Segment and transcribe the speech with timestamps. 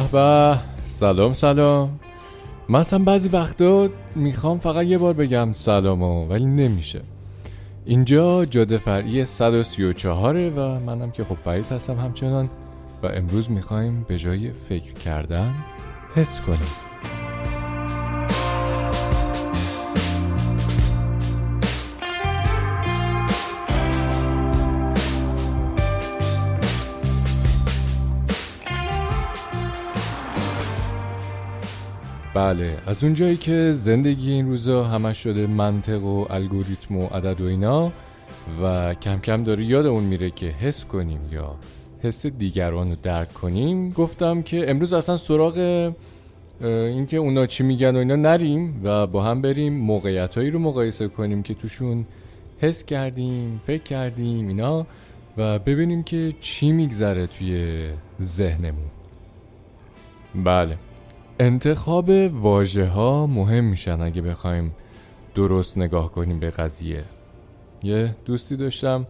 [0.00, 0.58] به به.
[0.84, 2.00] سلام سلام.
[2.68, 7.00] من اصلا بعضی وقتا می‌خوام فقط یه بار بگم سلامو ولی نمیشه.
[7.84, 12.48] اینجا جاده فرعی 134 و منم که خب فرید هستم همچنان
[13.02, 15.54] و امروز می‌خوایم به جای فکر کردن
[16.14, 16.81] حس کنیم.
[32.34, 37.44] بله از اونجایی که زندگی این روزا همش شده منطق و الگوریتم و عدد و
[37.46, 37.92] اینا
[38.62, 41.54] و کم کم داره یادمون میره که حس کنیم یا
[42.02, 45.56] حس دیگران رو درک کنیم گفتم که امروز اصلا سراغ
[46.62, 51.08] اینکه اونا چی میگن و اینا نریم و با هم بریم موقعیت هایی رو مقایسه
[51.08, 52.06] کنیم که توشون
[52.60, 54.86] حس کردیم فکر کردیم اینا
[55.38, 57.86] و ببینیم که چی میگذره توی
[58.20, 58.90] ذهنمون.
[60.34, 60.76] بله.
[61.42, 64.74] انتخاب واژه ها مهم میشن اگه بخوایم
[65.34, 67.04] درست نگاه کنیم به قضیه.
[67.82, 69.06] یه دوستی داشتم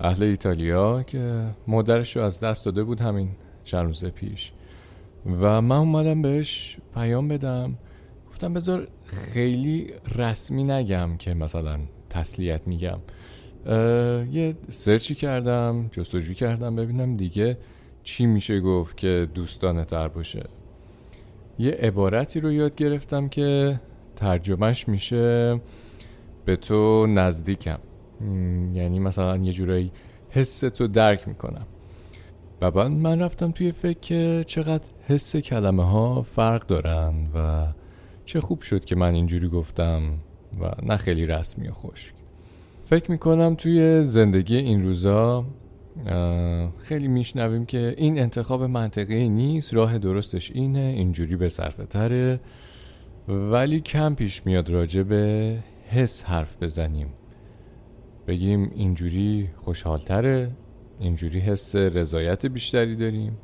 [0.00, 3.28] اهل ایتالیا که مادرش رو از دست داده بود همین
[3.64, 4.52] چند روز پیش.
[5.40, 7.78] و من اومدم بهش پیام بدم.
[8.28, 11.78] گفتم بذار خیلی رسمی نگم که مثلا
[12.10, 12.98] تسلیت میگم.
[14.32, 17.58] یه سرچی کردم جستجو کردم ببینم دیگه
[18.02, 20.42] چی میشه گفت که دوستانه تر باشه.
[21.58, 23.80] یه عبارتی رو یاد گرفتم که
[24.16, 25.60] ترجمهش میشه
[26.44, 27.78] به تو نزدیکم.
[28.74, 29.92] یعنی مثلا یه جورایی
[30.30, 31.66] حس تو درک می‌کنم.
[32.60, 37.66] و بعد من رفتم توی فکر که چقدر حس کلمه ها فرق دارن و
[38.24, 40.02] چه خوب شد که من اینجوری گفتم
[40.60, 42.14] و نه خیلی رسمی و خشک.
[42.82, 45.44] فکر می‌کنم توی زندگی این روزا
[46.78, 52.40] خیلی میشنویم که این انتخاب منطقی نیست راه درستش اینه اینجوری به صرفه تره.
[53.28, 55.58] ولی کم پیش میاد راجع به
[55.88, 57.06] حس حرف بزنیم.
[58.26, 60.50] بگیم اینجوری خوشحالتره
[61.00, 63.38] اینجوری حس رضایت بیشتری داریم.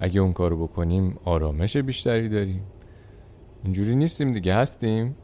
[0.00, 2.62] اگه اون کارو بکنیم آرامش بیشتری داریم.
[3.64, 5.16] اینجوری نیستیم دیگه هستیم.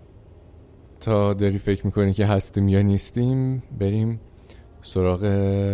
[1.00, 4.20] تا داری فکر می‌کنی که هستیم یا نیستیم بریم
[4.86, 5.24] سراغ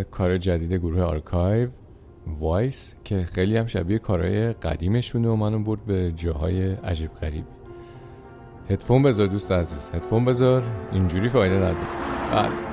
[0.01, 1.69] کار جدید گروه آرکایو
[2.27, 7.47] وایس که خیلی هم شبیه کارهای قدیمشونه و منو برد به جاهای عجیب غریبی
[8.69, 11.87] هدفون بذار دوست عزیز هدفون بذار اینجوری فایده نداره.
[12.31, 12.70] بله.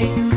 [0.00, 0.27] in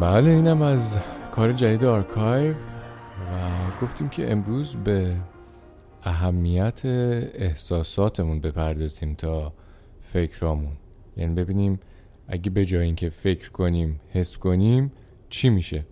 [0.00, 0.98] بله اینم از
[1.30, 2.56] کار جدید آرکایو و
[3.82, 5.16] گفتیم که امروز به
[6.02, 9.52] اهمیت احساساتمون بپردازیم تا
[10.00, 10.72] فکرامون.
[11.16, 11.80] یعنی ببینیم
[12.28, 14.92] اگه به جای اینکه فکر کنیم حس کنیم
[15.28, 15.86] چی میشه؟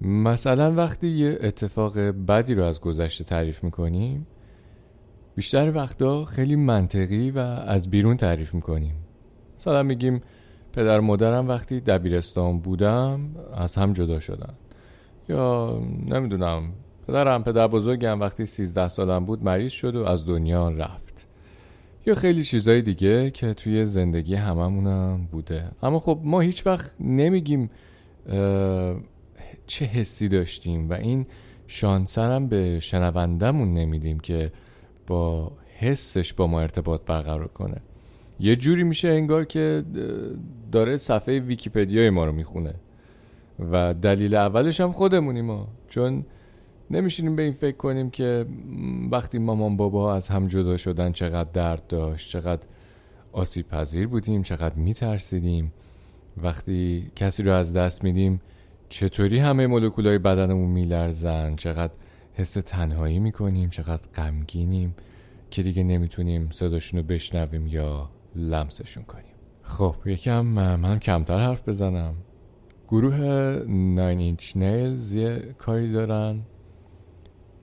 [0.00, 4.26] مثلا وقتی یه اتفاق بدی رو از گذشته تعریف می‌کنیم
[5.34, 8.94] بیشتر وقتا خیلی منطقی و از بیرون تعریف می‌کنیم.
[9.56, 10.20] مثلا میگیم
[10.78, 13.20] پدر مادرم وقتی دبیرستان بودم
[13.54, 14.54] از هم جدا شدن.
[15.28, 15.78] یا
[16.08, 16.72] نمی‌دونم
[17.08, 21.26] پدرم پدر بزرگم وقتی 13 سالم بود مریض شد و از دنیا رفت.
[22.06, 25.70] یا خیلی چیزای دیگه که توی زندگی هممونم بوده.
[25.82, 27.70] اما خب ما هیچ وقت نمیگیم
[29.66, 31.26] چه حسی داشتیم و این
[31.66, 34.52] شانسرم به شنوندمون نمیدیم که
[35.06, 37.80] با حسش با ما ارتباط برقرار کنه.
[38.40, 39.84] یه جوری میشه انگار که
[40.72, 42.74] داره صفحه ویکیپدیای ما رو می‌خونه.
[43.72, 45.68] و دلیل اولش هم خودمونیم ما.
[45.88, 46.24] چون
[46.90, 48.46] نمیشینیم به این فکر کنیم که
[49.10, 52.66] وقتی مامان بابا از هم جدا شدن چقدر درد داشت چقدر
[53.32, 55.72] آسیب پذیر بودیم چقدر میترسیدیم.
[56.42, 58.40] وقتی کسی رو از دست میدیم
[58.88, 61.92] چطوری همه مولکولای بدنمون میلرزن؟ چقدر
[62.34, 64.94] حس تنهایی می‌کنیم؟ چقدر غمگینیم؟
[65.50, 69.34] که دیگه نمی‌تونیم صداشون رو بشنویم یا لمسشون کنیم.
[69.62, 70.40] خب یکم
[70.76, 72.14] من کمتر حرف بزنم.
[72.88, 73.16] گروه
[73.68, 76.40] ناین اینچ نیلز یه کاری دارن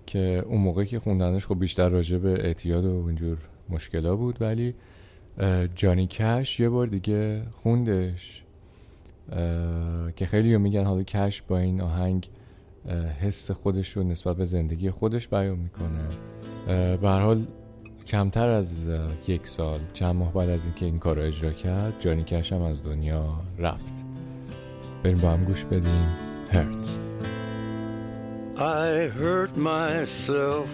[0.05, 3.37] که اون موقع که خوندنش خب بیشتر راجع به اعتیاد و اینجور
[3.69, 4.75] مشکلا بود ولی
[5.75, 8.43] جانی کش یه بار دیگه خوندش
[10.15, 12.29] که خیلی میگن حالا کش با این آهنگ
[13.19, 16.07] حس خودش رو نسبت به زندگی خودش بیان می‌کنه.
[16.97, 17.47] به حال
[18.07, 18.89] کمتر از
[19.27, 22.61] یک سال چند ماه بعد از اینکه این کار رو اجرا کرد جانی کش هم
[22.61, 23.93] از دنیا رفت.
[25.03, 26.15] بریم با هم گوش بدیم.
[26.51, 26.99] هرت
[28.57, 30.69] I hurt myself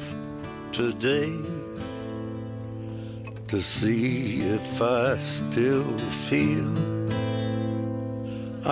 [0.71, 1.33] today
[3.47, 5.97] to see if I still
[6.27, 6.71] feel.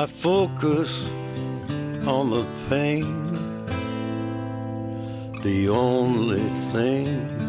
[0.01, 1.09] I focus
[2.05, 3.15] on the pain.
[5.41, 7.48] The only thing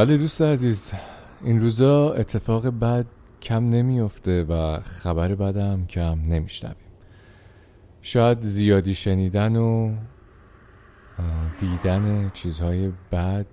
[0.00, 0.92] بله دوست عزیز
[1.44, 3.06] این روزا اتفاق بد
[3.42, 6.76] کم نمیافته و خبر بدم کم نمیشنویم.
[8.02, 9.94] شاید زیادی شنیدن و
[11.58, 13.46] دیدن چیزهای بد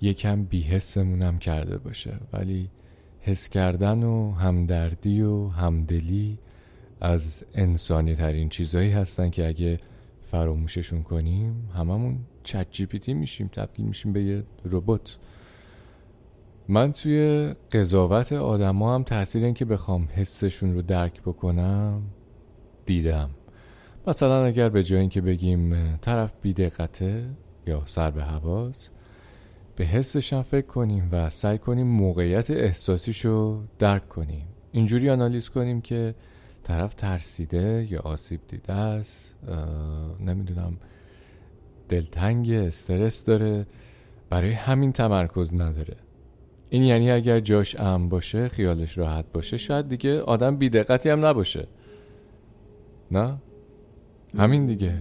[0.00, 2.14] یکم بیحسمونم کرده باشه.
[2.32, 2.70] ولی
[3.20, 6.38] حس کردن و همدردی و همدلی
[7.00, 9.78] از انسانی ترین چیزهایی هستن که اگه
[10.34, 15.18] فراموششون کنیم هممون چت جی پی تی میشیم تبدیل میشیم به یه ربات.
[16.68, 22.02] من توی قضاوت آدما هم تاثیر این که بخوام حسشون رو درک بکنم
[22.86, 23.30] دیدم.
[24.06, 27.30] مثلا اگر به جای اینکه بگیم طرف بیدقته
[27.66, 28.90] یا سر به حواس
[29.76, 34.46] به حسش هم فکر کنیم و سعی کنیم موقعیت احساسیشو درک کنیم.
[34.72, 36.14] اینجوری آنالیز کنیم که
[36.64, 39.38] طرف ترسیده یا آسیب دیده است؟
[40.20, 40.76] نمی‌دونم.
[41.88, 43.66] دلتنگ استرس داره.
[44.30, 45.96] برای همین تمرکز نداره.
[46.70, 51.66] این یعنی اگر جاش امن باشه خیالش راحت باشه شاید دیگه آدم بیدقتی هم نباشه.
[53.10, 53.36] نه؟
[54.38, 54.98] همین دیگه.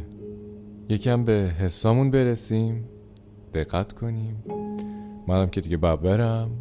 [0.89, 2.89] یکم به حسامون برسیم.
[3.53, 4.43] دقت کنیم.
[5.27, 6.51] منم که دیگه باید برم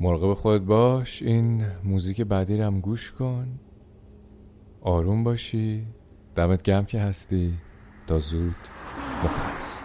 [0.00, 1.22] مراقب خودت باش.
[1.22, 3.48] این موزیک بعدی رو هم گوش کن.
[4.80, 5.86] آروم باشی.
[6.34, 7.58] دمت گرم که هستی.
[8.06, 8.56] تا زود.
[9.24, 9.80] مخلص.